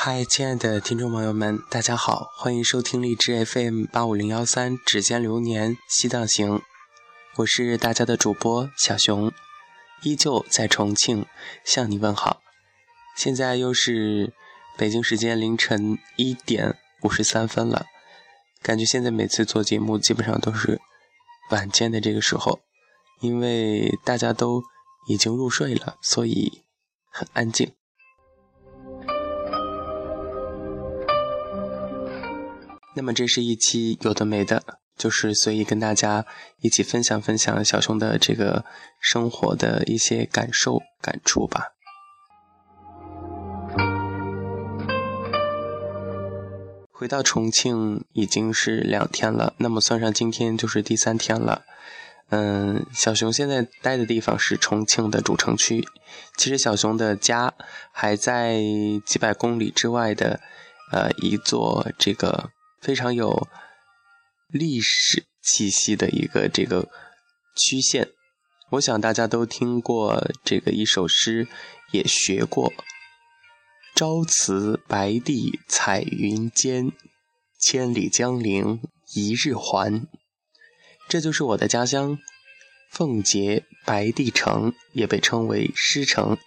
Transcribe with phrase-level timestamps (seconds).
[0.00, 6.58] 嗨，亲爱的听众朋友们，大家好，欢迎收听荔枝 FM 八五零幺三《指尖流年西藏行》，
[7.34, 9.32] 我是大家的主播小熊，
[10.04, 11.26] 依旧在重庆
[11.64, 12.40] 向你问好。
[13.16, 14.32] 现在又是
[14.76, 17.86] 北京时间凌晨一点五十三分了，
[18.62, 20.80] 感觉现在每次做节目基本上都是
[21.50, 22.60] 晚间的这个时候，
[23.20, 24.62] 因为大家都
[25.08, 26.62] 已经入睡了，所以
[27.10, 27.72] 很安静。
[32.98, 34.60] 那么这是一期有的没的，
[34.96, 36.26] 就是随意跟大家
[36.62, 38.64] 一起分享分享小熊的这个
[39.00, 41.74] 生活的一些感受感触吧。
[46.90, 51.62] 回到重庆已经是两天了，那么算上今天就是第三天了。
[52.30, 55.86] 嗯，小熊现在待的地方是重庆的主城区，
[56.36, 57.54] 其实小熊的家
[57.92, 58.58] 还在
[59.06, 60.40] 几百公里之外的，
[60.90, 62.50] 呃，一座这个。
[62.80, 63.48] 非常有
[64.48, 66.88] 历史气息的一个这个
[67.56, 68.10] 曲线，
[68.70, 71.48] 我想大家都听过这个一首诗，
[71.90, 72.72] 也学过
[73.96, 76.92] “朝辞白帝彩云间，
[77.58, 78.80] 千里江陵
[79.14, 80.06] 一日还”。
[81.08, 82.18] 这就是我的家乡
[82.90, 86.38] 奉节白帝城，也被称为诗城。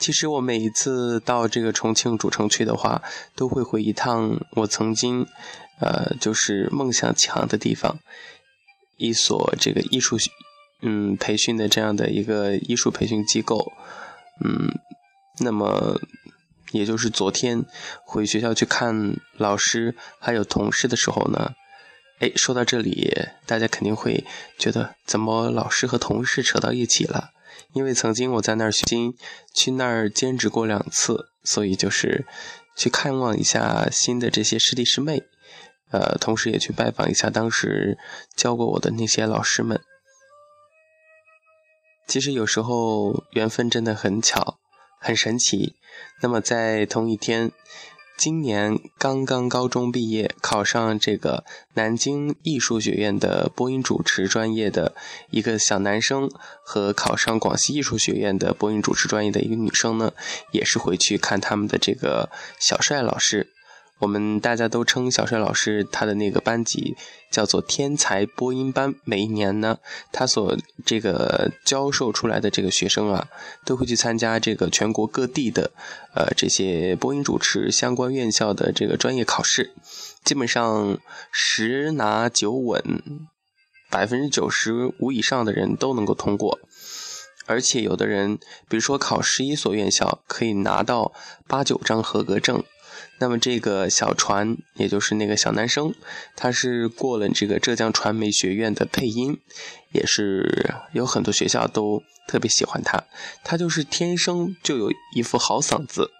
[0.00, 3.02] 其实我每一次到这个重庆主城区的话，
[3.36, 5.26] 都会回一趟我曾经，
[5.78, 7.98] 呃，就是梦想强的地方，
[8.96, 10.16] 一所这个艺术，
[10.80, 13.72] 嗯，培训的这样的一个艺术培训机构，
[14.42, 14.72] 嗯，
[15.40, 16.00] 那么
[16.72, 17.66] 也就是昨天
[18.02, 21.52] 回学校去看老师还有同事的时候呢，
[22.20, 24.24] 哎，说到这里，大家肯定会
[24.58, 27.32] 觉得怎么老师和同事扯到一起了？
[27.72, 29.14] 因为曾经我在那儿经
[29.54, 32.26] 去那儿兼职过两次，所以就是
[32.76, 35.22] 去看望一下新的这些师弟师妹，
[35.90, 37.98] 呃，同时也去拜访一下当时
[38.36, 39.80] 教过我的那些老师们。
[42.06, 44.58] 其实有时候缘分真的很巧，
[45.00, 45.76] 很神奇。
[46.22, 47.52] 那么在同一天。
[48.20, 51.42] 今年刚刚高中毕业，考上这个
[51.72, 54.94] 南京艺术学院的播音主持专业的
[55.30, 56.30] 一个小男生，
[56.62, 60.12] 和考上广西艺术学院的播音主持专业的一个女生呢，
[60.50, 63.54] 也是回去看他们的这个小帅老师。
[64.00, 66.96] 我们大家都称小帅老师他的那个班级
[67.30, 68.94] 叫做天才播音班。
[69.04, 69.78] 每一年呢，
[70.10, 70.56] 他所
[70.86, 73.28] 这个教授出来的这个学生啊，
[73.66, 75.70] 都会去参加这个全国各地的
[76.14, 79.74] 呃这些播音主持相关院校的这个专业考试，
[80.24, 80.98] 基本上
[81.30, 82.82] 十拿九稳，
[83.90, 86.58] 百分之九十五以上的人都能够通过。
[87.46, 91.12] 而且有的人，比如说考十一所院校，可以拿到
[91.46, 92.64] 八九张合格证。
[93.18, 95.94] 那么这个小船，也就是那个小男生，
[96.36, 99.38] 他是过了这个浙江传媒学院的配音，
[99.92, 103.04] 也是有很多学校都特别喜欢他，
[103.44, 106.10] 他就是天生就有一副好嗓子。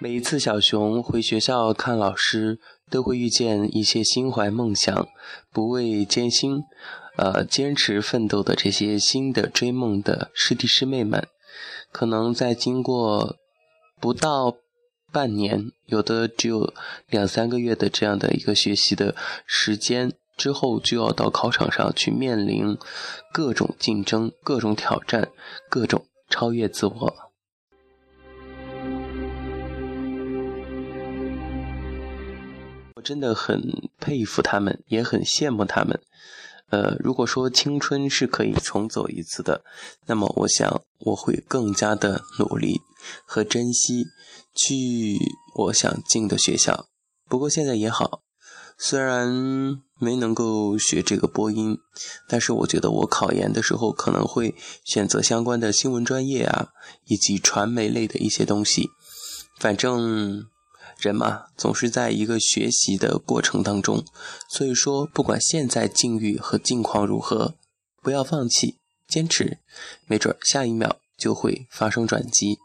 [0.00, 5.08] 每一次小熊回学校看老师，都会遇见一些心怀梦想、
[5.52, 6.62] 不畏艰辛。
[7.16, 11.26] 呃，坚持奋斗的这些新的追梦的师弟师妹们，
[11.90, 13.34] 可能在经过
[14.00, 14.54] 不到
[15.10, 16.72] 半年，有的只有
[17.08, 22.78] 两三个月的这样的一个学习的时间之后，就要到考场上去面临
[23.32, 25.28] 各种竞争、各种挑战、
[25.68, 27.16] 各种超越自我。
[33.08, 35.98] 真的很佩服他们，也很羡慕他们。
[36.68, 39.64] 呃，如果说青春是可以重走一次的，
[40.04, 42.82] 那么我想我会更加的努力
[43.24, 44.04] 和珍惜
[44.54, 45.16] 去
[45.54, 46.84] 我想进的学校。
[47.30, 48.20] 不过现在也好，
[48.76, 51.78] 虽然没能够学这个播音，
[52.28, 54.54] 但是我觉得我考研的时候可能会
[54.84, 56.68] 选择相关的新闻专业啊，
[57.06, 58.90] 以及传媒类的一些东西。
[59.58, 60.44] 反正。
[60.98, 64.04] 人嘛，总是在一个学习的过程当中，
[64.48, 67.54] 所以说，不管现在境遇和境况如何，
[68.02, 69.58] 不要放弃，坚持，
[70.06, 72.58] 没准下一秒就会发生转机。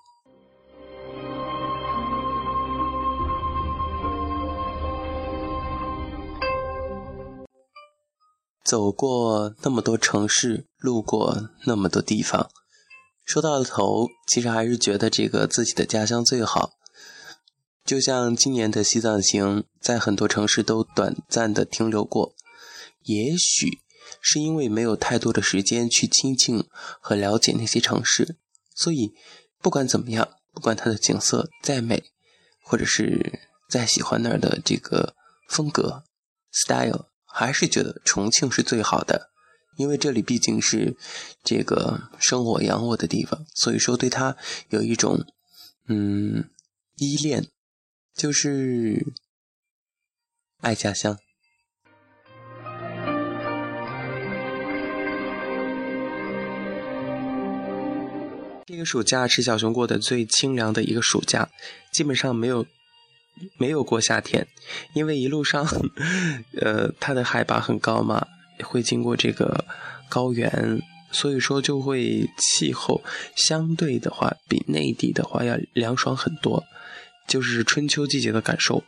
[8.63, 12.49] 走过那么多城市，路过那么多地方，
[13.23, 16.71] 说到了头，其实还是觉得这个自己的家乡最好。
[17.85, 22.33] 就像今年的西藏行，在很多城市都短暂的停留过，
[23.03, 23.79] 也许
[24.21, 26.63] 是因为没有太多的时间去亲近
[27.01, 28.37] 和了解那些城市，
[28.73, 29.11] 所以
[29.61, 32.05] 不管怎么样，不管它的景色再美，
[32.63, 35.13] 或者是再喜欢那儿的这个
[35.49, 36.05] 风格
[36.53, 39.29] style，还是觉得重庆是最好的，
[39.77, 40.95] 因为这里毕竟是
[41.43, 44.37] 这个生我养我的地方，所以说对它
[44.69, 45.25] 有一种
[45.89, 46.49] 嗯
[46.95, 47.49] 依恋。
[48.15, 49.13] 就是
[50.61, 51.17] 爱家乡。
[58.65, 61.49] 这个暑假是小熊过得最清凉的一个暑假，
[61.91, 62.65] 基本上没有
[63.57, 64.47] 没有过夏天，
[64.93, 65.65] 因为一路上，
[66.59, 68.25] 呃，它的海拔很高嘛，
[68.63, 69.65] 会经过这个
[70.09, 70.81] 高原，
[71.11, 73.03] 所以说就会气候
[73.35, 76.63] 相对的话比内地的话要凉爽很多。
[77.27, 78.83] 就是春秋季节的感受，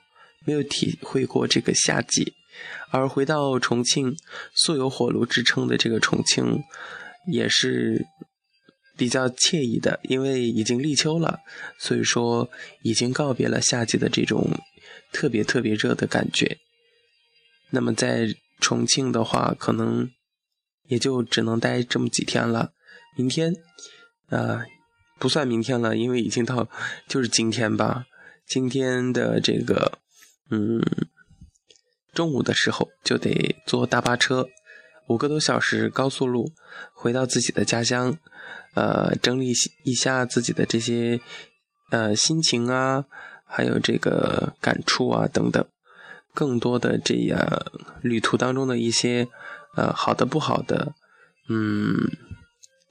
[0.45, 2.33] 没有体会过这个夏季，
[2.91, 4.15] 而回到重庆，
[4.53, 6.61] 素有火炉之称的这个重庆，
[7.31, 8.05] 也是
[8.97, 11.39] 比较惬意的，因为已经立秋了，
[11.79, 12.49] 所以说
[12.83, 14.59] 已经告别了夏季的这种
[15.11, 16.57] 特别特别热的感觉。
[17.71, 18.27] 那么在
[18.59, 20.09] 重庆的话，可能
[20.87, 22.71] 也就只能待这么几天了。
[23.17, 23.53] 明天，
[24.29, 24.65] 啊，
[25.19, 26.69] 不算明天了，因为已经到
[27.07, 28.05] 就是今天吧。
[28.47, 29.97] 今天的这个，
[30.51, 30.79] 嗯，
[32.13, 34.47] 中午的时候就得坐大巴车，
[35.07, 36.51] 五个多小时高速路，
[36.93, 38.17] 回到自己的家乡，
[38.75, 39.53] 呃，整理
[39.83, 41.19] 一下自己的这些
[41.89, 43.05] 呃心情啊，
[43.45, 45.65] 还有这个感触啊等等，
[46.33, 47.65] 更多的这样
[48.01, 49.27] 旅途当中的一些
[49.75, 50.93] 呃好的不好的，
[51.49, 52.11] 嗯，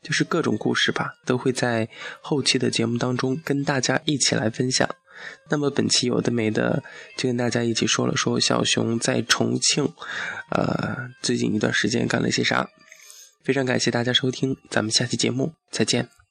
[0.03, 1.89] 就是各种故事吧，都会在
[2.21, 4.89] 后期的节目当中跟大家一起来分享。
[5.51, 6.83] 那么本期有的没的，
[7.17, 9.93] 就跟大家一起说了说小熊在重庆，
[10.51, 12.69] 呃，最近一段时间干了些啥。
[13.43, 16.24] 非常感谢大家收听，咱们下期节目再见。